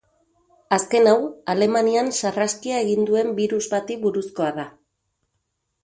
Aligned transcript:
Azken 0.77 1.09
hau, 1.11 1.17
Alemanian 1.53 2.09
sarraskia 2.21 2.79
egin 2.87 3.07
duen 3.11 3.31
birus 3.41 3.63
bati 3.77 3.99
buruzkoa 4.07 4.53
da. 4.61 4.71